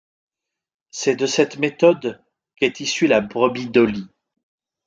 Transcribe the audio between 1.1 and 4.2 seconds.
de cette méthode qu'est issue la Brebis Dolly.